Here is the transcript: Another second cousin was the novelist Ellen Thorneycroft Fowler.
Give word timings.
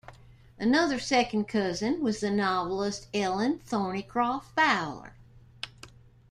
Another 0.57 0.97
second 0.97 1.45
cousin 1.47 2.01
was 2.01 2.21
the 2.21 2.31
novelist 2.31 3.07
Ellen 3.13 3.59
Thorneycroft 3.59 4.49
Fowler. 4.55 5.13